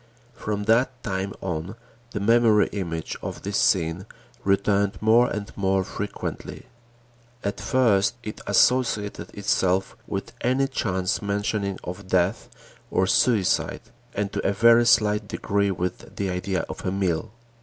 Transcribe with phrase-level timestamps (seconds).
[0.33, 1.75] From that time on,
[2.09, 4.07] the memory image of this scene
[4.43, 6.65] returned more and more frequently.
[7.43, 12.49] At first it associated itself with any chance mentioning of death
[12.89, 13.81] or suicide
[14.15, 17.31] and to a very slight degree with the idea of a meal.